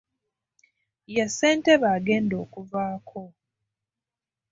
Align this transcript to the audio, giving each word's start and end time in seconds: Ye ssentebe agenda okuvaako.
Ye 1.15 1.25
ssentebe 1.29 1.87
agenda 1.97 2.35
okuvaako. 2.43 3.21